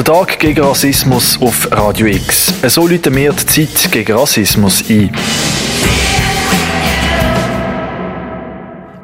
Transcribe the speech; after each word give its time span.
Der 0.00 0.14
Tag 0.14 0.38
gegen 0.38 0.64
Rassismus 0.64 1.38
auf 1.42 1.70
Radio 1.72 2.06
X. 2.06 2.54
So 2.74 2.88
läuten 2.88 3.14
wir 3.14 3.34
die 3.34 3.44
Zeit 3.44 3.92
gegen 3.92 4.16
Rassismus 4.16 4.82
ein. 4.88 5.14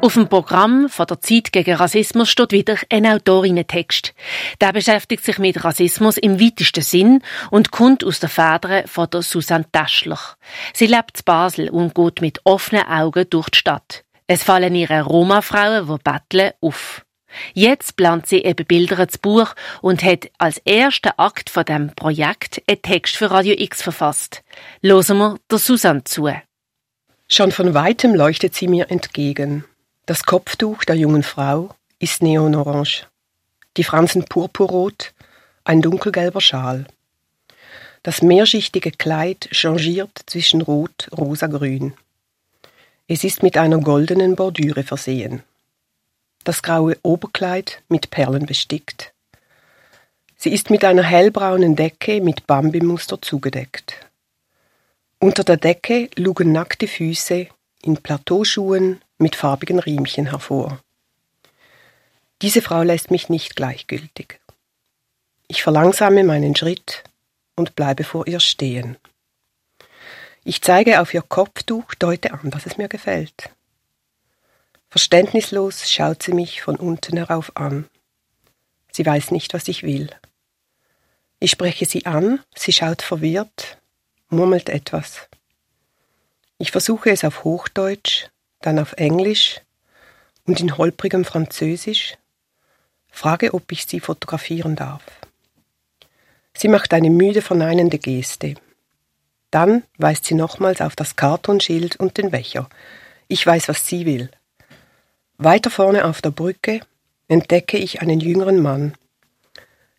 Auf 0.01 0.15
dem 0.15 0.27
Programm 0.27 0.89
von 0.89 1.05
der 1.05 1.21
Zeit 1.21 1.51
gegen 1.51 1.75
Rassismus 1.75 2.31
steht 2.31 2.51
wieder 2.51 2.77
ein 2.89 3.05
Autorinnen-Text. 3.05 4.15
Der 4.59 4.73
beschäftigt 4.73 5.23
sich 5.23 5.37
mit 5.37 5.63
Rassismus 5.63 6.17
im 6.17 6.41
weitesten 6.41 6.81
Sinn 6.81 7.21
und 7.51 7.69
kommt 7.69 8.03
aus 8.03 8.19
der 8.19 8.29
Federn 8.29 8.87
von 8.87 9.07
der 9.07 9.21
Susanne 9.21 9.71
Taschler. 9.71 10.17
Sie 10.73 10.87
lebt 10.87 11.19
in 11.19 11.25
Basel 11.25 11.69
und 11.69 11.93
geht 11.93 12.21
mit 12.21 12.41
offenen 12.43 12.87
Augen 12.87 13.27
durch 13.29 13.49
die 13.51 13.59
Stadt. 13.59 14.03
Es 14.25 14.41
fallen 14.41 14.73
ihre 14.73 15.03
Roma-Frauen, 15.03 15.87
die 15.87 16.03
betteln, 16.03 16.53
auf. 16.59 17.03
Jetzt 17.53 17.95
plant 17.97 18.27
sie 18.27 18.43
eben 18.43 18.65
Bilder 18.65 19.07
zu 19.07 19.19
Buch 19.19 19.53
und 19.81 20.03
hat 20.03 20.29
als 20.37 20.57
ersten 20.59 21.11
Akt 21.17 21.49
von 21.49 21.65
dem 21.65 21.93
Projekt 21.93 22.61
einen 22.67 22.81
Text 22.81 23.17
für 23.17 23.31
Radio 23.31 23.55
X 23.57 23.81
verfasst. 23.81 24.43
Losen 24.81 25.17
wir 25.17 25.37
der 25.51 25.59
Susanne 25.59 26.03
zu. 26.03 26.29
Schon 27.27 27.51
von 27.51 27.73
weitem 27.73 28.15
leuchtet 28.15 28.55
sie 28.55 28.67
mir 28.67 28.89
entgegen. 28.89 29.65
Das 30.05 30.23
Kopftuch 30.23 30.83
der 30.85 30.95
jungen 30.95 31.23
Frau 31.23 31.75
ist 31.99 32.21
neonorange. 32.21 33.07
Die 33.75 33.83
Fransen 33.83 34.25
purpurrot, 34.25 35.13
ein 35.65 35.81
dunkelgelber 35.81 36.41
Schal. 36.41 36.87
Das 38.03 38.21
mehrschichtige 38.21 38.91
Kleid 38.91 39.49
changiert 39.51 40.21
zwischen 40.27 40.61
Rot, 40.61 41.09
Rosa, 41.15 41.47
Grün. 41.47 41.93
Es 43.09 43.25
ist 43.25 43.43
mit 43.43 43.57
einer 43.57 43.79
goldenen 43.79 44.35
Bordüre 44.35 44.83
versehen 44.83 45.43
das 46.47 46.61
graue 46.61 46.97
Oberkleid 47.03 47.83
mit 47.89 48.09
Perlen 48.09 48.45
bestickt. 48.45 49.13
Sie 50.37 50.53
ist 50.53 50.69
mit 50.69 50.85
einer 50.85 51.03
hellbraunen 51.03 51.75
Decke 51.75 52.21
mit 52.21 52.47
Bambimuster 52.47 53.21
zugedeckt. 53.21 53.95
Unter 55.19 55.43
der 55.43 55.57
Decke 55.57 56.09
lugen 56.15 56.51
nackte 56.51 56.87
Füße 56.87 57.47
in 57.81 57.97
Plateauschuhen 57.97 59.01
mit 59.17 59.35
farbigen 59.35 59.79
Riemchen 59.79 60.29
hervor. 60.29 60.79
Diese 62.41 62.61
Frau 62.61 62.83
lässt 62.83 63.09
mich 63.09 63.29
nicht 63.29 63.55
gleichgültig. 63.55 64.39
Ich 65.47 65.63
verlangsame 65.63 66.23
meinen 66.23 66.55
Schritt 66.55 67.03
und 67.55 67.75
bleibe 67.75 68.03
vor 68.03 68.27
ihr 68.27 68.39
stehen. 68.39 68.97
Ich 70.43 70.61
zeige 70.61 71.01
auf 71.01 71.13
ihr 71.13 71.23
Kopftuch, 71.23 71.95
deute 71.95 72.31
an, 72.31 72.51
dass 72.51 72.67
es 72.67 72.77
mir 72.77 72.87
gefällt. 72.87 73.49
Verständnislos 74.89 75.89
schaut 75.89 76.23
sie 76.23 76.33
mich 76.33 76.61
von 76.61 76.77
unten 76.77 77.17
herauf 77.17 77.55
an. 77.55 77.89
Sie 78.91 79.05
weiß 79.05 79.31
nicht, 79.31 79.53
was 79.53 79.67
ich 79.67 79.83
will. 79.83 80.09
Ich 81.39 81.51
spreche 81.51 81.85
sie 81.85 82.05
an, 82.05 82.39
sie 82.55 82.71
schaut 82.71 83.01
verwirrt, 83.01 83.77
murmelt 84.29 84.69
etwas. 84.69 85.27
Ich 86.57 86.71
versuche 86.71 87.11
es 87.11 87.23
auf 87.23 87.43
Hochdeutsch, 87.43 88.27
dann 88.61 88.79
auf 88.79 88.93
Englisch 88.93 89.61
und 90.45 90.59
in 90.59 90.77
holprigem 90.77 91.25
Französisch, 91.25 92.17
frage, 93.11 93.53
ob 93.53 93.71
ich 93.71 93.85
sie 93.85 93.99
fotografieren 93.99 94.75
darf. 94.75 95.03
Sie 96.55 96.69
macht 96.69 96.93
eine 96.93 97.11
müde 97.11 97.43
verneinende 97.43 97.99
Geste. 97.99 98.55
Dann 99.51 99.83
weist 99.97 100.25
sie 100.25 100.33
nochmals 100.33 100.81
auf 100.81 100.95
das 100.95 101.15
Kartonschild 101.15 101.97
und 101.97 102.17
den 102.17 102.31
Becher. 102.31 102.67
Ich 103.27 103.45
weiß, 103.45 103.67
was 103.67 103.85
sie 103.85 104.07
will. 104.07 104.31
Weiter 105.39 105.69
vorne 105.69 106.05
auf 106.05 106.19
der 106.21 106.31
Brücke 106.31 106.79
entdecke 107.27 107.77
ich 107.77 108.01
einen 108.01 108.19
jüngeren 108.19 108.59
Mann. 108.59 108.95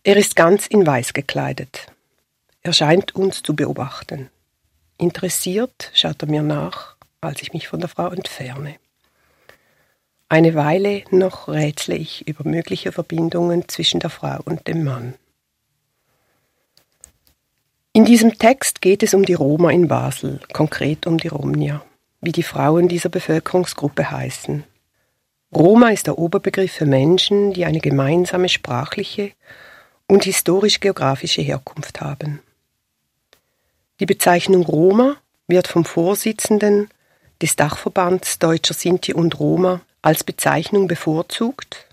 Er 0.02 0.16
ist 0.16 0.34
ganz 0.34 0.66
in 0.66 0.84
Weiß 0.84 1.12
gekleidet. 1.12 1.86
Er 2.62 2.72
scheint 2.72 3.14
uns 3.14 3.44
zu 3.44 3.54
beobachten. 3.54 4.30
Interessiert 4.96 5.92
schaut 5.94 6.22
er 6.22 6.28
mir 6.28 6.42
nach, 6.42 6.96
als 7.20 7.40
ich 7.40 7.52
mich 7.52 7.68
von 7.68 7.78
der 7.78 7.88
Frau 7.88 8.08
entferne. 8.08 8.74
Eine 10.28 10.56
Weile 10.56 11.04
noch 11.12 11.46
rätsle 11.46 11.94
ich 11.94 12.26
über 12.26 12.42
mögliche 12.42 12.90
Verbindungen 12.90 13.68
zwischen 13.68 14.00
der 14.00 14.10
Frau 14.10 14.40
und 14.44 14.66
dem 14.66 14.82
Mann. 14.82 15.14
In 17.92 18.04
diesem 18.04 18.36
Text 18.38 18.82
geht 18.82 19.04
es 19.04 19.14
um 19.14 19.24
die 19.24 19.34
Roma 19.34 19.70
in 19.70 19.86
Basel, 19.86 20.40
konkret 20.52 21.06
um 21.06 21.16
die 21.16 21.28
Romnia, 21.28 21.84
wie 22.20 22.32
die 22.32 22.42
Frauen 22.42 22.88
dieser 22.88 23.08
Bevölkerungsgruppe 23.08 24.10
heißen. 24.10 24.64
Roma 25.54 25.88
ist 25.90 26.06
der 26.06 26.18
Oberbegriff 26.18 26.72
für 26.72 26.84
Menschen, 26.84 27.54
die 27.54 27.64
eine 27.64 27.80
gemeinsame 27.80 28.50
sprachliche 28.50 29.32
und 30.06 30.24
historisch-geografische 30.24 31.40
Herkunft 31.40 32.02
haben. 32.02 32.42
Die 34.00 34.06
Bezeichnung 34.06 34.62
Roma 34.64 35.16
wird 35.46 35.66
vom 35.66 35.86
Vorsitzenden 35.86 36.90
des 37.40 37.56
Dachverbands 37.56 38.38
Deutscher 38.38 38.74
Sinti 38.74 39.14
und 39.14 39.40
Roma 39.40 39.80
als 40.02 40.22
Bezeichnung 40.22 40.86
bevorzugt, 40.86 41.86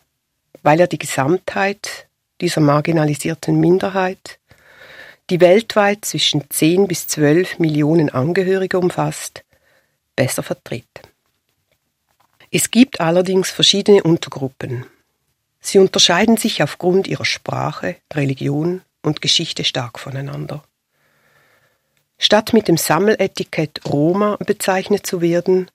weil 0.61 0.81
er 0.81 0.87
die 0.87 0.99
Gesamtheit 0.99 2.07
dieser 2.41 2.61
marginalisierten 2.61 3.57
Minderheit, 3.57 4.39
die 5.29 5.39
weltweit 5.39 6.03
zwischen 6.03 6.49
10 6.49 6.87
bis 6.87 7.07
12 7.07 7.59
Millionen 7.59 8.09
Angehörige 8.09 8.77
umfasst, 8.77 9.45
besser 10.15 10.43
vertritt. 10.43 11.14
Es 12.57 12.71
gibt 12.71 13.01
allerdings 13.01 13.49
verschiedene 13.51 14.01
Untergruppen. 14.01 14.85
Sie 15.59 15.77
unterscheiden 15.77 16.37
sich 16.37 16.63
aufgrund 16.63 17.05
ihrer 17.05 17.25
Sprache, 17.25 17.97
Religion 18.13 18.81
und 19.01 19.21
Geschichte 19.21 19.65
stark 19.65 19.99
voneinander. 19.99 20.63
Statt 22.17 22.53
mit 22.53 22.69
dem 22.69 22.77
Sammeletikett 22.77 23.81
Roma 23.85 24.37
bezeichnet 24.37 25.05
zu 25.05 25.19
werden, 25.19 25.69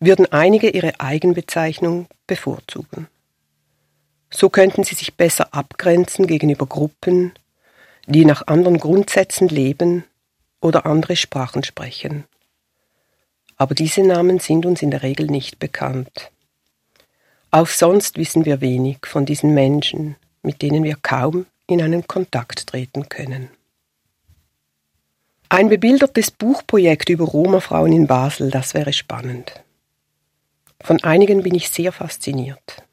würden 0.00 0.26
einige 0.32 0.70
ihre 0.70 0.98
Eigenbezeichnung 0.98 2.08
bevorzugen. 2.26 3.06
So 4.28 4.50
könnten 4.50 4.82
sie 4.82 4.96
sich 4.96 5.14
besser 5.14 5.54
abgrenzen 5.54 6.26
gegenüber 6.26 6.66
Gruppen, 6.66 7.30
die 8.06 8.24
nach 8.24 8.48
anderen 8.48 8.78
Grundsätzen 8.78 9.46
leben 9.46 10.02
oder 10.60 10.84
andere 10.84 11.14
Sprachen 11.14 11.62
sprechen 11.62 12.24
aber 13.58 13.74
diese 13.74 14.02
Namen 14.02 14.38
sind 14.38 14.64
uns 14.64 14.82
in 14.82 14.90
der 14.90 15.02
Regel 15.02 15.26
nicht 15.26 15.58
bekannt. 15.58 16.30
Auch 17.50 17.66
sonst 17.66 18.16
wissen 18.16 18.44
wir 18.44 18.60
wenig 18.60 18.98
von 19.04 19.26
diesen 19.26 19.52
Menschen, 19.52 20.16
mit 20.42 20.62
denen 20.62 20.84
wir 20.84 20.96
kaum 21.02 21.46
in 21.66 21.82
einen 21.82 22.06
Kontakt 22.06 22.68
treten 22.68 23.08
können. 23.08 23.50
Ein 25.50 25.68
bebildertes 25.68 26.30
Buchprojekt 26.30 27.08
über 27.08 27.24
Roma-Frauen 27.24 27.92
in 27.92 28.06
Basel, 28.06 28.50
das 28.50 28.74
wäre 28.74 28.92
spannend. 28.92 29.64
Von 30.80 31.02
einigen 31.02 31.42
bin 31.42 31.54
ich 31.54 31.70
sehr 31.70 31.90
fasziniert. 31.90 32.84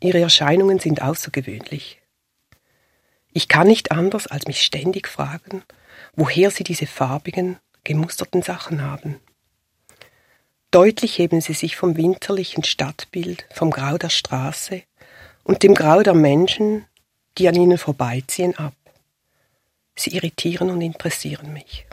Ihre 0.00 0.20
Erscheinungen 0.20 0.78
sind 0.78 1.00
außergewöhnlich. 1.00 2.00
Ich 3.32 3.48
kann 3.48 3.68
nicht 3.68 3.92
anders, 3.92 4.26
als 4.26 4.46
mich 4.46 4.62
ständig 4.62 5.08
fragen, 5.08 5.62
woher 6.14 6.50
sie 6.50 6.64
diese 6.64 6.86
farbigen, 6.86 7.58
gemusterten 7.84 8.42
Sachen 8.42 8.82
haben. 8.82 9.20
Deutlich 10.70 11.18
heben 11.18 11.40
sie 11.40 11.54
sich 11.54 11.76
vom 11.76 11.96
winterlichen 11.96 12.62
Stadtbild, 12.62 13.46
vom 13.50 13.70
Grau 13.70 13.96
der 13.96 14.10
Straße 14.10 14.82
und 15.42 15.62
dem 15.62 15.74
Grau 15.74 16.02
der 16.02 16.12
Menschen, 16.12 16.84
die 17.38 17.48
an 17.48 17.54
ihnen 17.54 17.78
vorbeiziehen, 17.78 18.54
ab. 18.58 18.74
Sie 19.96 20.10
irritieren 20.10 20.68
und 20.68 20.82
interessieren 20.82 21.54
mich. 21.54 21.86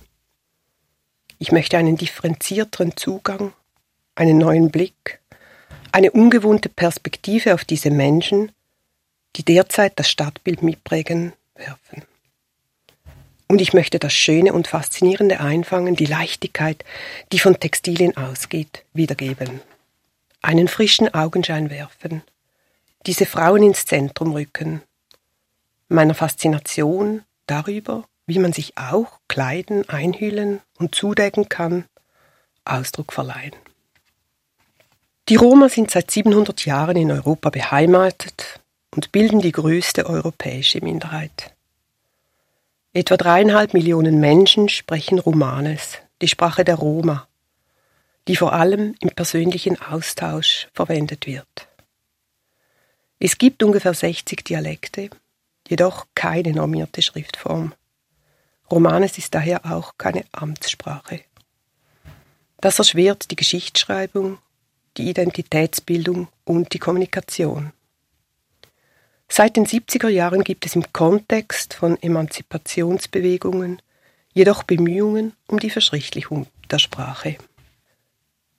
Ich 1.39 1.53
möchte 1.53 1.77
einen 1.77 1.95
differenzierteren 1.95 2.97
Zugang, 2.97 3.53
einen 4.13 4.37
neuen 4.37 4.71
Blick, 4.71 5.21
eine 5.93 6.11
ungewohnte 6.11 6.67
Perspektive 6.67 7.53
auf 7.53 7.63
diese 7.63 7.91
Menschen, 7.91 8.51
die 9.37 9.43
derzeit 9.43 9.97
das 9.97 10.09
Stadtbild 10.09 10.63
mitprägen, 10.63 11.31
werfen. 11.55 12.03
Und 13.47 13.61
ich 13.61 13.73
möchte 13.73 13.99
das 13.99 14.13
Schöne 14.13 14.53
und 14.53 14.67
Faszinierende 14.67 15.39
einfangen, 15.39 15.95
die 15.95 16.05
Leichtigkeit, 16.05 16.83
die 17.31 17.39
von 17.39 17.59
Textilien 17.59 18.17
ausgeht, 18.17 18.83
wiedergeben. 18.93 19.61
Einen 20.41 20.67
frischen 20.67 21.13
Augenschein 21.13 21.69
werfen, 21.69 22.23
diese 23.05 23.25
Frauen 23.25 23.63
ins 23.63 23.85
Zentrum 23.85 24.31
rücken, 24.31 24.81
meiner 25.87 26.15
Faszination 26.15 27.23
darüber, 27.45 28.05
wie 28.25 28.39
man 28.39 28.53
sich 28.53 28.77
auch 28.77 29.19
kleiden, 29.27 29.87
einhüllen 29.89 30.61
und 30.79 30.95
zudecken 30.95 31.47
kann, 31.49 31.85
Ausdruck 32.63 33.13
verleihen. 33.13 33.55
Die 35.29 35.35
Roma 35.35 35.69
sind 35.69 35.91
seit 35.91 36.11
700 36.11 36.65
Jahren 36.65 36.97
in 36.97 37.11
Europa 37.11 37.49
beheimatet 37.49 38.59
und 38.95 39.11
bilden 39.11 39.41
die 39.41 39.51
größte 39.51 40.05
europäische 40.07 40.81
Minderheit. 40.81 41.54
Etwa 42.97 43.17
dreieinhalb 43.17 43.73
Millionen 43.73 44.21
Menschen 44.21 44.69
sprechen 44.69 45.19
Romanes, 45.19 45.97
die 46.21 46.29
Sprache 46.29 46.63
der 46.63 46.75
Roma, 46.75 47.27
die 48.29 48.37
vor 48.37 48.53
allem 48.53 48.95
im 49.01 49.09
persönlichen 49.09 49.81
Austausch 49.81 50.69
verwendet 50.71 51.27
wird. 51.27 51.67
Es 53.19 53.37
gibt 53.37 53.63
ungefähr 53.63 53.93
60 53.93 54.45
Dialekte 54.45 55.09
jedoch 55.67 56.07
keine 56.15 56.53
normierte 56.53 57.01
Schriftform. 57.01 57.73
Romanes 58.71 59.17
ist 59.17 59.35
daher 59.35 59.65
auch 59.65 59.97
keine 59.97 60.23
Amtssprache. 60.31 61.19
Das 62.61 62.79
erschwert 62.79 63.29
die 63.29 63.35
Geschichtsschreibung, 63.35 64.37
die 64.95 65.09
Identitätsbildung 65.09 66.29
und 66.45 66.71
die 66.71 66.79
Kommunikation. 66.79 67.73
Seit 69.27 69.57
den 69.57 69.65
70er 69.65 70.07
Jahren 70.07 70.43
gibt 70.43 70.65
es 70.65 70.75
im 70.75 70.93
Kontext 70.93 71.73
von 71.73 72.01
Emanzipationsbewegungen 72.01 73.81
jedoch 74.33 74.63
Bemühungen 74.63 75.33
um 75.47 75.59
die 75.59 75.69
Verschriftlichung 75.69 76.47
der 76.69 76.79
Sprache. 76.79 77.37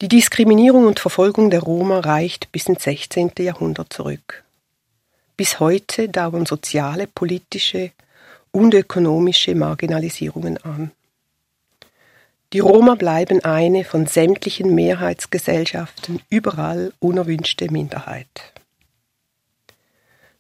Die 0.02 0.08
Diskriminierung 0.08 0.86
und 0.86 1.00
Verfolgung 1.00 1.50
der 1.50 1.60
Roma 1.60 2.00
reicht 2.00 2.52
bis 2.52 2.66
ins 2.66 2.82
16. 2.82 3.32
Jahrhundert 3.38 3.92
zurück. 3.92 4.44
Bis 5.36 5.60
heute 5.60 6.08
dauern 6.08 6.46
soziale, 6.46 7.06
politische 7.06 7.92
und 8.50 8.74
ökonomische 8.74 9.54
Marginalisierungen 9.54 10.58
an. 10.58 10.90
Die 12.52 12.60
Roma 12.60 12.94
bleiben 12.94 13.44
eine 13.44 13.84
von 13.84 14.06
sämtlichen 14.06 14.74
Mehrheitsgesellschaften 14.74 16.20
überall 16.30 16.92
unerwünschte 17.00 17.70
Minderheit. 17.70 18.52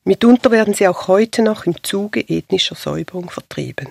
Mitunter 0.06 0.52
werden 0.52 0.72
sie 0.72 0.86
auch 0.86 1.08
heute 1.08 1.42
noch 1.42 1.66
im 1.66 1.82
Zuge 1.82 2.20
ethnischer 2.20 2.76
Säuberung 2.76 3.28
vertrieben. 3.28 3.88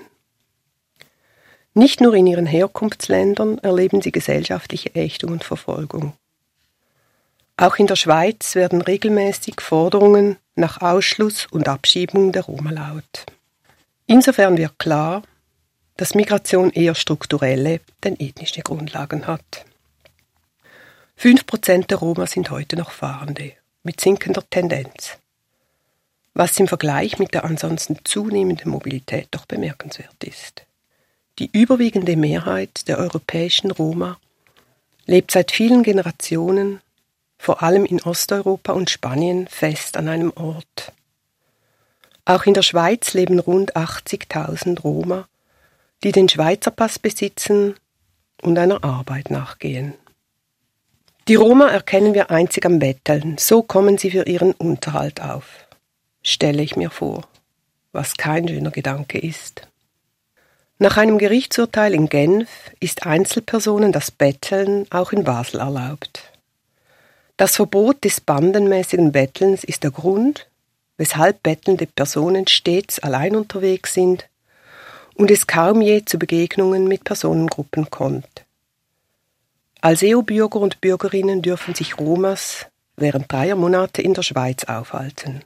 Nicht 1.74 2.00
nur 2.00 2.14
in 2.14 2.26
ihren 2.26 2.46
Herkunftsländern 2.46 3.58
erleben 3.58 4.02
sie 4.02 4.14
gesellschaftliche 4.14 4.96
Ächtung 4.96 5.34
und 5.34 5.44
Verfolgung. 5.44 6.14
Auch 7.58 7.76
in 7.76 7.88
der 7.88 7.98
Schweiz 7.98 8.56
werden 8.56 8.82
regelmäßig 8.82 9.60
Forderungen 9.60 10.38
nach 10.56 10.82
Ausschluss 10.82 11.48
und 11.52 11.68
Abschiebung 11.68 12.32
der 12.32 12.44
Roma 12.44 12.72
laut. 12.72 13.26
Insofern 14.08 14.58
wird 14.58 14.80
klar, 14.80 15.22
dass 15.98 16.16
Migration 16.16 16.72
eher 16.72 16.96
strukturelle 16.96 17.82
denn 18.06 18.18
ethnische 18.18 18.62
Grundlagen 18.62 19.28
hat. 19.28 19.66
Fünf 21.18 21.46
Prozent 21.46 21.92
der 21.92 21.98
Roma 21.98 22.26
sind 22.26 22.52
heute 22.52 22.78
noch 22.78 22.92
Fahrende, 22.92 23.52
mit 23.84 24.00
sinkender 24.00 24.50
Tendenz, 24.50 25.18
was 26.36 26.60
im 26.60 26.68
Vergleich 26.68 27.18
mit 27.18 27.34
der 27.34 27.46
ansonsten 27.46 27.98
zunehmenden 28.04 28.70
Mobilität 28.70 29.30
doch 29.32 29.46
bemerkenswert 29.46 30.24
ist. 30.24 30.66
Die 31.40 31.50
überwiegende 31.52 32.16
Mehrheit 32.18 32.88
der 32.88 33.00
europäischen 33.00 33.72
Roma 33.72 34.18
lebt 35.06 35.32
seit 35.32 35.52
vielen 35.52 35.82
Generationen, 35.82 36.82
vor 37.38 37.64
allem 37.64 37.86
in 37.86 38.02
Osteuropa 38.02 38.74
und 38.74 38.90
Spanien, 38.90 39.48
fest 39.48 39.98
an 39.98 40.10
einem 40.10 40.32
Ort. 40.36 40.92
Auch 42.26 42.46
in 42.46 42.54
der 42.54 42.64
Schweiz 42.64 43.14
leben 43.14 43.40
rund 43.40 43.76
80.000 43.76 44.82
Roma, 44.82 45.28
die 46.04 46.12
den 46.12 46.28
Schweizer 46.28 46.72
Pass 46.72 47.00
besitzen 47.00 47.76
und 48.42 48.58
einer 48.58 48.84
Arbeit 48.84 49.30
nachgehen. 49.30 49.94
Die 51.28 51.36
Roma 51.36 51.70
erkennen 51.70 52.14
wir 52.14 52.30
einzig 52.30 52.66
am 52.66 52.80
Betteln, 52.80 53.38
so 53.38 53.64
kommen 53.64 53.98
sie 53.98 54.12
für 54.12 54.28
ihren 54.28 54.52
Unterhalt 54.52 55.22
auf. 55.22 55.65
Stelle 56.28 56.64
ich 56.64 56.76
mir 56.76 56.90
vor, 56.90 57.22
was 57.92 58.18
kein 58.18 58.48
schöner 58.48 58.72
Gedanke 58.72 59.20
ist. 59.20 59.68
Nach 60.80 60.98
einem 60.98 61.20
Gerichtsurteil 61.20 61.94
in 61.94 62.10
Genf 62.10 62.50
ist 62.80 63.06
Einzelpersonen 63.06 63.92
das 63.92 64.10
Betteln 64.10 64.88
auch 64.90 65.12
in 65.12 65.24
Basel 65.24 65.60
erlaubt. 65.60 66.24
Das 67.38 67.56
Verbot 67.56 68.04
des 68.04 68.22
bandenmäßigen 68.22 69.12
Bettelns 69.12 69.64
ist 69.64 69.84
der 69.84 69.92
Grund, 69.92 70.48
weshalb 70.98 71.44
bettelnde 71.44 71.86
Personen 71.86 72.48
stets 72.48 72.98
allein 72.98 73.36
unterwegs 73.36 73.94
sind 73.94 74.28
und 75.14 75.30
es 75.30 75.46
kaum 75.46 75.80
je 75.80 76.06
zu 76.06 76.18
Begegnungen 76.18 76.88
mit 76.88 77.04
Personengruppen 77.04 77.92
kommt. 77.92 78.46
Als 79.80 80.02
EU-Bürger 80.02 80.60
und 80.60 80.82
Bürgerinnen 80.82 81.44
dürfen 81.44 81.76
sich 81.76 82.00
Romas 82.00 82.66
während 82.98 83.32
dreier 83.32 83.56
Monate 83.56 84.02
in 84.02 84.16
der 84.16 84.24
Schweiz 84.24 84.64
aufhalten. 84.64 85.44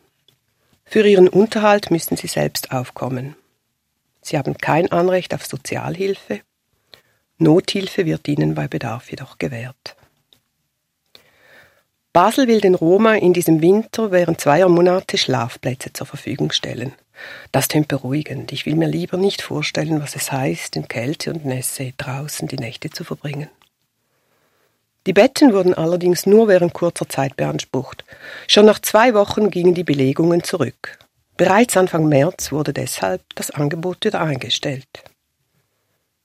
Für 0.91 1.07
ihren 1.07 1.27
Unterhalt 1.27 1.91
müssen 1.91 2.18
sie 2.18 2.25
selbst 2.25 2.71
aufkommen. 2.71 3.36
Sie 4.24 4.39
haben 4.39 4.57
kein 4.57 4.91
Anrecht 4.91 5.36
auf 5.36 5.45
Sozialhilfe. 5.45 6.41
Nothilfe 7.38 8.07
wird 8.07 8.27
ihnen 8.27 8.56
bei 8.56 8.68
Bedarf 8.68 9.12
jedoch 9.12 9.38
gewährt. 9.38 9.95
Basel 12.12 12.47
will 12.47 12.59
den 12.59 12.74
Roma 12.74 13.13
in 13.13 13.33
diesem 13.33 13.62
Winter 13.62 14.09
während 14.09 14.41
zweier 14.41 14.68
Monate 14.68 15.19
Schlafplätze 15.19 15.94
zur 15.94 16.07
Verfügung 16.07 16.51
stellen. 16.51 16.94
Das 17.51 17.68
tönt 17.68 17.88
beruhigend. 17.88 18.51
Ich 18.51 18.65
will 18.65 18.75
mir 18.75 18.88
lieber 18.88 19.18
nicht 19.18 19.44
vorstellen, 19.44 20.01
was 20.01 20.15
es 20.15 20.31
heißt, 20.31 20.75
in 20.75 20.88
Kälte 20.88 21.31
und 21.31 21.45
Nässe 21.45 21.94
draußen 21.97 22.47
die 22.47 22.57
Nächte 22.57 22.89
zu 22.89 23.03
verbringen. 23.03 23.47
Die 25.06 25.13
Betten 25.13 25.54
wurden 25.54 25.74
allerdings 25.74 26.25
nur 26.25 26.48
während 26.48 26.74
kurzer 26.74 27.07
Zeit 27.07 27.38
beansprucht. 27.38 28.04
Schon 28.48 28.66
nach 28.66 28.80
zwei 28.80 29.13
Wochen 29.13 29.50
gingen 29.50 29.74
die 29.74 29.84
Belegungen 29.84 30.44
zurück. 30.44 31.00
Bereits 31.38 31.78
Anfang 31.78 32.07
März 32.10 32.51
wurde 32.51 32.74
deshalb 32.74 33.22
das 33.36 33.50
Angebot 33.50 34.04
wieder 34.04 34.19
eingestellt. 34.19 35.06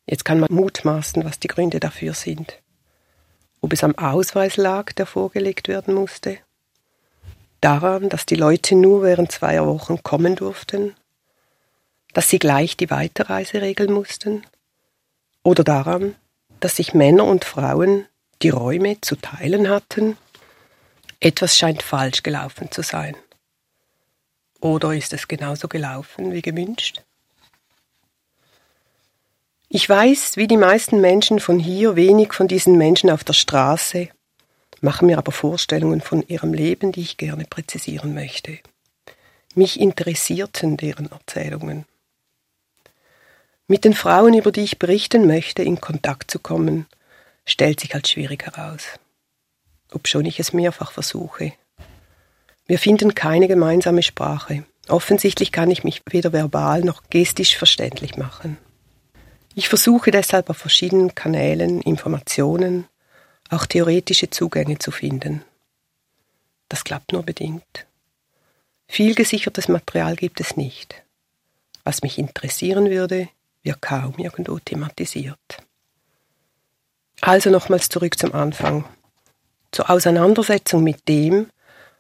Jetzt 0.07 0.25
kann 0.25 0.41
man 0.41 0.53
mutmaßen, 0.53 1.25
was 1.25 1.39
die 1.39 1.49
Gründe 1.49 1.81
dafür 1.81 2.15
sind. 2.15 2.61
Ob 3.61 3.73
es 3.73 3.85
am 3.85 3.97
Ausweis 3.97 4.57
lag, 4.57 4.93
der 4.93 5.07
vorgelegt 5.07 5.69
werden 5.69 5.95
musste, 5.95 6.39
daran, 7.61 8.09
dass 8.09 8.27
die 8.27 8.35
Leute 8.35 8.75
nur 8.75 9.03
während 9.03 9.33
zweier 9.33 9.67
Wochen 9.67 10.03
kommen 10.03 10.37
durften, 10.37 10.95
dass 12.13 12.29
sie 12.29 12.39
gleich 12.39 12.77
die 12.77 12.91
Weiterreise 12.91 13.63
regeln 13.63 13.93
mussten, 13.93 14.45
oder 15.43 15.65
daran, 15.65 16.15
dass 16.61 16.77
sich 16.77 16.93
Männer 16.93 17.25
und 17.25 17.45
Frauen 17.45 18.07
die 18.43 18.51
Räume 18.51 19.01
zu 19.01 19.17
teilen 19.17 19.69
hatten. 19.69 20.17
Etwas 21.21 21.57
scheint 21.57 21.83
falsch 21.83 22.23
gelaufen 22.23 22.71
zu 22.71 22.83
sein. 22.83 23.17
Oder 24.61 24.95
ist 24.95 25.13
es 25.13 25.29
genauso 25.29 25.69
gelaufen 25.69 26.33
wie 26.33 26.43
gewünscht? 26.43 27.03
Ich 29.69 29.89
weiß, 29.89 30.37
wie 30.37 30.47
die 30.47 30.57
meisten 30.57 31.01
Menschen 31.01 31.41
von 31.41 31.59
hier, 31.59 31.97
wenig 31.97 32.33
von 32.33 32.47
diesen 32.49 32.79
Menschen 32.79 33.11
auf 33.11 33.25
der 33.25 33.33
Straße, 33.33 34.09
mache 34.81 35.05
mir 35.05 35.19
aber 35.19 35.33
Vorstellungen 35.33 36.01
von 36.01 36.23
ihrem 36.29 36.55
Leben, 36.55 36.93
die 36.93 37.01
ich 37.01 37.17
gerne 37.17 37.45
präzisieren 37.45 38.15
möchte. 38.15 38.59
Mich 39.55 39.81
interessierten 39.81 40.77
deren 40.77 41.11
Erzählungen. 41.11 41.87
Mit 43.67 43.85
den 43.85 43.95
Frauen, 43.95 44.35
über 44.35 44.53
die 44.53 44.61
ich 44.61 44.79
berichten 44.79 45.27
möchte, 45.27 45.63
in 45.63 45.81
Kontakt 45.81 46.31
zu 46.31 46.39
kommen, 46.39 46.87
stellt 47.45 47.81
sich 47.81 47.95
als 47.95 48.11
schwierig 48.11 48.45
heraus. 48.45 48.85
Obschon 49.93 50.25
ich 50.25 50.41
es 50.41 50.53
mehrfach 50.53 50.93
versuche. 50.93 51.53
Wir 52.67 52.79
finden 52.79 53.15
keine 53.15 53.49
gemeinsame 53.49 54.03
Sprache. 54.03 54.65
Offensichtlich 54.89 55.53
kann 55.53 55.71
ich 55.71 55.85
mich 55.85 56.03
weder 56.11 56.33
verbal 56.33 56.83
noch 56.83 57.03
gestisch 57.11 57.57
verständlich 57.57 58.17
machen. 58.17 58.59
Ich 59.55 59.69
versuche 59.69 60.11
deshalb 60.11 60.51
auf 60.51 60.57
verschiedenen 60.57 61.15
Kanälen 61.15 61.81
Informationen, 61.81 62.87
auch 63.51 63.67
theoretische 63.67 64.31
Zugänge 64.31 64.79
zu 64.79 64.91
finden. 64.91 65.45
Das 66.69 66.85
klappt 66.85 67.13
nur 67.13 67.23
bedingt. 67.23 67.87
Viel 68.89 69.15
gesichertes 69.15 69.69
Material 69.69 70.17
gibt 70.17 70.41
es 70.41 70.57
nicht. 70.57 71.03
Was 71.85 72.03
mich 72.03 72.19
interessieren 72.19 72.91
würde, 72.91 73.29
wird 73.63 73.81
kaum 73.81 74.15
irgendwo 74.19 74.59
thematisiert. 74.59 75.64
Also 77.27 77.49
nochmals 77.49 77.89
zurück 77.89 78.19
zum 78.19 78.35
Anfang. 78.35 78.85
Zur 79.73 79.89
Auseinandersetzung 79.89 80.85
mit 80.85 81.09
dem, 81.09 81.49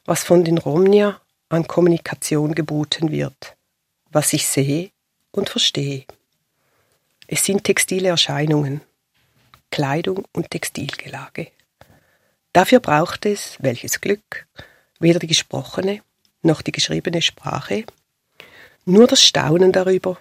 was 0.04 0.22
von 0.22 0.44
den 0.44 0.58
Romnia 0.58 1.18
an 1.48 1.66
Kommunikation 1.66 2.54
geboten 2.54 3.10
wird, 3.10 3.56
was 4.10 4.34
ich 4.34 4.46
sehe 4.46 4.90
und 5.30 5.48
verstehe. 5.48 6.04
Es 7.26 7.42
sind 7.42 7.64
textile 7.64 8.08
Erscheinungen, 8.10 8.82
Kleidung 9.70 10.26
und 10.34 10.50
Textilgelage. 10.50 11.48
Dafür 12.52 12.80
braucht 12.80 13.24
es, 13.24 13.56
welches 13.60 14.02
Glück, 14.02 14.46
weder 15.00 15.20
die 15.20 15.26
gesprochene 15.26 16.02
noch 16.42 16.60
die 16.60 16.72
geschriebene 16.72 17.22
Sprache, 17.22 17.86
nur 18.84 19.06
das 19.06 19.22
Staunen 19.22 19.72
darüber, 19.72 20.18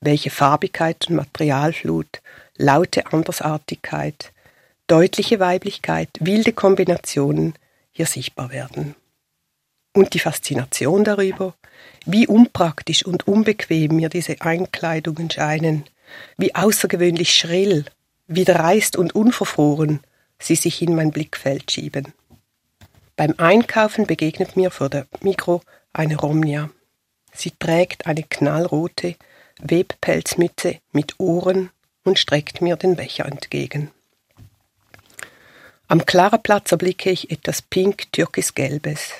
welche 0.00 0.30
Farbigkeit 0.30 1.06
und 1.08 1.14
Materialflut, 1.14 2.20
laute 2.56 3.12
Andersartigkeit, 3.12 4.32
deutliche 4.86 5.40
Weiblichkeit, 5.40 6.08
wilde 6.20 6.52
Kombinationen, 6.52 7.54
hier 7.92 8.06
sichtbar 8.06 8.50
werden. 8.50 8.94
Und 9.92 10.14
die 10.14 10.18
Faszination 10.18 11.04
darüber, 11.04 11.54
wie 12.04 12.26
unpraktisch 12.26 13.04
und 13.04 13.26
unbequem 13.26 13.96
mir 13.96 14.08
diese 14.08 14.40
Einkleidungen 14.40 15.30
scheinen, 15.30 15.84
wie 16.36 16.54
außergewöhnlich 16.54 17.34
schrill, 17.34 17.86
wie 18.26 18.44
dreist 18.44 18.96
und 18.96 19.14
unverfroren 19.14 20.00
sie 20.38 20.56
sich 20.56 20.82
in 20.82 20.94
mein 20.94 21.12
Blickfeld 21.12 21.70
schieben. 21.70 22.12
Beim 23.16 23.34
Einkaufen 23.38 24.06
begegnet 24.06 24.56
mir 24.56 24.70
vor 24.70 24.90
der 24.90 25.06
Mikro 25.20 25.62
eine 25.92 26.16
Romnia. 26.16 26.70
Sie 27.32 27.52
trägt 27.58 28.06
eine 28.06 28.22
knallrote 28.22 29.16
Webpelzmütze 29.60 30.78
mit 30.92 31.18
Ohren 31.18 31.70
und 32.06 32.18
streckt 32.18 32.62
mir 32.62 32.76
den 32.76 32.96
Becher 32.96 33.26
entgegen. 33.26 33.90
Am 35.88 36.06
Klaraplatz 36.06 36.72
erblicke 36.72 37.10
ich 37.10 37.30
etwas 37.30 37.62
pink-türkis-gelbes 37.62 39.10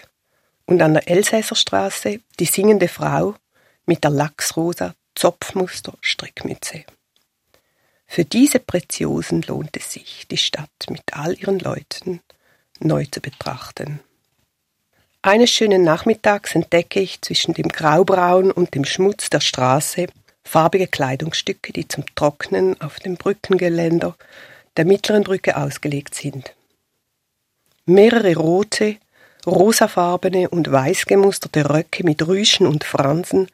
und 0.67 0.83
an 0.83 0.95
der 0.95 1.09
Elsässerstraße 1.09 2.21
die 2.41 2.45
singende 2.45 2.89
Frau 2.89 3.35
mit 3.87 4.03
der 4.05 4.11
lachsrosa 4.11 4.95
Zopfmuster 5.15 5.95
Strickmütze. 6.01 6.85
Für 8.07 8.25
diese 8.25 8.61
Preziosen 8.61 9.43
lohnt 9.43 9.77
es 9.77 9.93
sich, 9.93 10.27
die 10.31 10.37
Stadt 10.37 10.71
mit 10.89 11.03
all 11.13 11.35
ihren 11.35 11.59
Leuten 11.59 12.21
neu 12.79 13.05
zu 13.07 13.21
betrachten. 13.21 14.01
Eines 15.23 15.51
schönen 15.51 15.83
Nachmittags 15.83 16.55
entdecke 16.55 17.01
ich 17.01 17.21
zwischen 17.21 17.55
dem 17.55 17.69
Graubraun 17.69 18.53
und 18.53 18.75
dem 18.75 18.85
Schmutz 18.85 19.29
der 19.31 19.41
Straße 19.41 20.07
farbige 20.47 20.87
Kleidungsstücke, 20.87 21.73
die 21.73 21.89
zum 21.89 22.05
Trocknen 22.15 22.81
auf 22.81 22.99
dem 23.01 23.17
Brückengeländer 23.17 24.17
der 24.77 24.85
mittleren 24.85 25.25
Brücke 25.25 25.57
ausgelegt 25.57 26.15
sind. 26.15 26.55
Mehrere 27.87 28.37
rote, 28.37 28.97
rosafarbene 29.47 30.49
und 30.49 30.71
weiß 30.71 31.07
gemusterte 31.07 31.69
Röcke 31.69 32.05
mit 32.05 32.27
Rüschen 32.27 32.67
und 32.67 32.85
Fransen, 32.85 33.49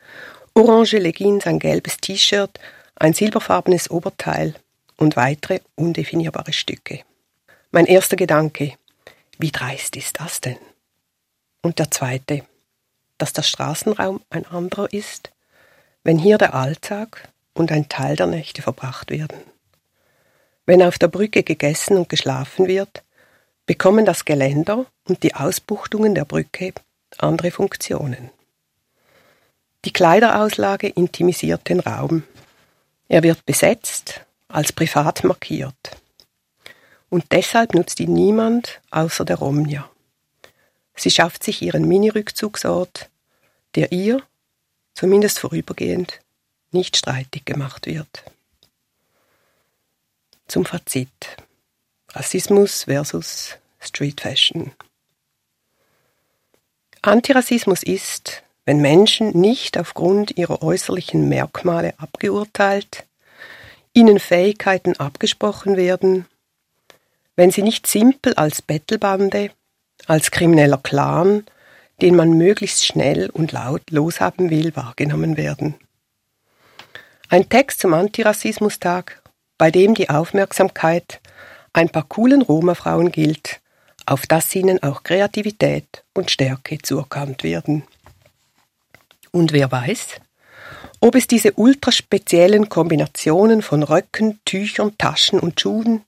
orange 0.54 0.99
Leggings, 0.99 1.46
ein 1.46 1.58
gelbes 1.58 1.99
T-Shirt, 1.99 2.58
ein 2.96 3.14
silberfarbenes 3.14 3.90
Oberteil 3.90 4.54
und 4.96 5.16
weitere 5.16 5.61
undefinierbare 5.75 6.52
Stücke. 6.52 7.00
Mein 7.70 7.87
erster 7.87 8.16
Gedanke, 8.16 8.75
wie 9.38 9.50
dreist 9.50 9.96
ist 9.96 10.20
das 10.20 10.40
denn? 10.40 10.58
Und 11.62 11.78
der 11.78 11.90
zweite, 11.90 12.42
dass 13.18 13.32
der 13.32 13.42
Straßenraum 13.42 14.20
ein 14.30 14.46
anderer 14.46 14.92
ist, 14.92 15.30
wenn 16.04 16.18
hier 16.18 16.38
der 16.38 16.54
Alltag 16.54 17.28
und 17.54 17.73
ein 17.73 17.88
Teil 17.88 18.16
der 18.16 18.26
Nächte 18.26 18.62
verbracht 18.62 19.11
werden. 19.11 19.38
Wenn 20.66 20.82
auf 20.82 20.99
der 20.99 21.09
Brücke 21.09 21.42
gegessen 21.42 21.97
und 21.97 22.09
geschlafen 22.09 22.66
wird, 22.66 23.02
bekommen 23.66 24.04
das 24.04 24.25
Geländer 24.25 24.87
und 25.09 25.23
die 25.23 25.35
Ausbuchtungen 25.35 26.14
der 26.14 26.25
Brücke 26.25 26.73
andere 27.18 27.50
Funktionen. 27.50 28.30
Die 29.85 29.92
Kleiderauslage 29.92 30.88
intimisiert 30.88 31.68
den 31.68 31.80
Raum. 31.80 32.23
Er 33.09 33.23
wird 33.23 33.44
besetzt, 33.44 34.25
als 34.49 34.73
privat 34.73 35.25
markiert. 35.25 35.97
Und 37.11 37.25
deshalb 37.32 37.75
nutzt 37.75 38.00
ihn 38.00 38.12
niemand 38.12 38.80
außer 38.90 39.25
der 39.25 39.37
Romnia. 39.37 39.90
Sie 40.94 41.11
schafft 41.11 41.42
sich 41.42 41.62
ihren 41.62 41.87
Mini-Rückzugsort, 41.88 43.11
der 43.75 43.92
ihr, 43.92 44.23
zumindest 44.94 45.38
vorübergehend, 45.38 46.20
nicht 46.70 46.96
streitig 46.96 47.44
gemacht 47.44 47.87
wird. 47.87 48.25
Zum 50.49 50.64
Fazit. 50.64 51.08
Rassismus 52.11 52.84
versus 52.84 53.56
Street 53.80 54.20
Fashion. 54.20 54.72
Antirassismus 57.00 57.82
ist, 57.82 58.42
wenn 58.64 58.78
Menschen 58.80 59.30
nicht 59.30 59.76
aufgrund 59.76 60.37
ihrer 60.37 60.62
äußerlichen 60.62 61.28
Merkmale 61.28 61.94
abgeurteilt, 61.99 63.06
ihnen 63.92 64.20
Fähigkeiten 64.20 64.96
abgesprochen 64.99 65.76
werden, 65.76 66.26
wenn 67.34 67.50
sie 67.50 67.62
nicht 67.62 67.87
simpel 67.87 68.34
als 68.34 68.62
Bettelbande, 68.62 69.50
als 70.06 70.30
krimineller 70.30 70.78
Clan, 70.78 71.44
den 72.00 72.16
man 72.16 72.32
möglichst 72.32 72.84
schnell 72.84 73.30
und 73.30 73.52
laut 73.52 73.90
loshaben 73.90 74.50
will, 74.50 74.75
wahrgenommen 74.75 75.37
werden. 75.37 75.75
Ein 77.28 77.49
Text 77.49 77.80
zum 77.80 77.94
Antirassismustag, 77.94 79.22
bei 79.58 79.70
dem 79.70 79.94
die 79.94 80.11
Aufmerksamkeit 80.11 81.20
ein 81.72 81.88
paar 81.88 82.04
coolen 82.04 82.42
Roma-Frauen 82.42 83.12
gilt, 83.12 83.61
auf 84.06 84.26
das 84.26 84.54
ihnen 84.54 84.82
auch 84.82 85.02
Kreativität 85.02 86.04
und 86.14 86.30
Stärke 86.30 86.78
zuerkannt 86.82 87.44
werden. 87.44 87.84
Und 89.30 89.52
wer 89.52 89.70
weiß, 89.70 90.20
ob 91.00 91.14
es 91.14 91.26
diese 91.26 91.52
ultraspeziellen 91.54 92.68
Kombinationen 92.68 93.62
von 93.62 93.82
Röcken, 93.82 94.40
Tüchern, 94.44 94.96
Taschen 94.99 95.40
und 95.40 95.61
Schuhen 95.61 96.04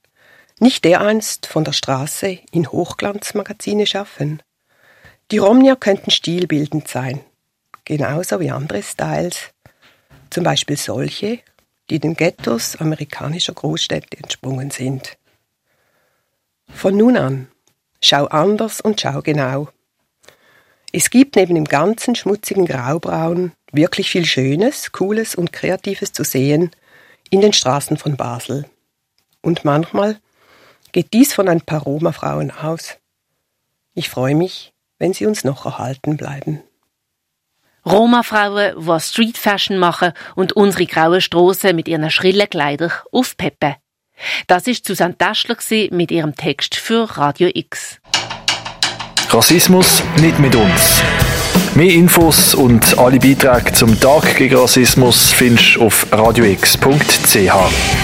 nicht 0.61 0.85
dereinst 0.85 1.47
von 1.47 1.65
der 1.65 1.73
Straße 1.73 2.39
in 2.53 2.71
Hochglanzmagazine 2.71 3.87
schaffen. 3.87 4.41
Die 5.31 5.39
Romnia 5.39 5.75
könnten 5.75 6.11
stilbildend 6.11 6.87
sein, 6.87 7.21
genauso 7.85 8.41
wie 8.41 8.51
andere 8.51 8.83
Styles, 8.83 9.51
zum 10.31 10.45
Beispiel 10.45 10.77
solche, 10.77 11.41
die 11.91 11.99
den 11.99 12.15
Ghettos 12.15 12.77
amerikanischer 12.77 13.55
Großstädte 13.55 14.19
entsprungen 14.19 14.71
sind. 14.71 15.17
Von 16.69 16.97
nun 16.97 17.17
an, 17.17 17.49
schau 18.03 18.27
anders 18.27 18.81
und 18.81 19.01
schau 19.01 19.23
genau. 19.23 19.69
Es 20.93 21.11
gibt 21.11 21.37
neben 21.37 21.55
dem 21.55 21.65
ganzen 21.65 22.15
schmutzigen 22.15 22.67
Graubraun 22.67 23.53
wirklich 23.73 24.11
viel 24.11 24.27
Schönes, 24.27 24.93
Cooles 24.93 25.35
und 25.35 25.53
Kreatives 25.53 26.13
zu 26.13 26.23
sehen 26.23 26.71
in 27.31 27.41
den 27.41 27.53
Straßen 27.53 27.97
von 27.97 28.17
Basel. 28.17 28.67
Und 29.41 29.65
manchmal 29.65 30.21
geht 30.93 31.13
dies 31.13 31.33
von 31.33 31.49
ein 31.49 31.63
paar 31.63 31.83
Roma-Frauen 31.83 32.51
aus. 32.51 32.97
Ich 33.95 34.09
freue 34.09 34.35
mich, 34.35 34.74
wenn 35.05 35.13
sie 35.13 35.27
uns 35.27 35.45
noch 35.45 35.67
erhalten 35.67 36.17
bleiben. 36.17 36.63
Roma-Frauen, 37.85 38.73
die 38.79 39.01
Street 39.01 39.37
Fashion 39.37 39.77
machen 39.77 40.15
und 40.35 40.55
unsere 40.55 40.87
grauen 40.87 41.21
Strassen 41.21 41.77
mit 41.77 41.89
ihren 41.89 42.11
schrillen 42.11 42.49
Kleidern 42.49 42.91
aufpeppen. 43.13 43.75
Das 44.47 44.67
ist 44.67 44.87
Susanne 44.87 45.19
Taschler 45.19 45.57
mit 45.91 46.11
ihrem 46.11 46.35
Text 46.35 46.77
für 46.77 47.19
Radio 47.19 47.51
X. 47.53 47.99
Rassismus 49.29 50.03
nicht 50.23 50.39
mit 50.39 50.55
uns. 50.55 51.03
Mehr 51.75 51.93
Infos 51.93 52.55
und 52.55 52.97
alle 52.97 53.19
Beiträge 53.19 53.73
zum 53.73 54.01
Tag 54.01 54.37
gegen 54.37 54.57
Rassismus 54.57 55.33
findest 55.33 55.77
du 55.77 55.83
auf 55.83 56.07
radiox.ch. 56.13 58.04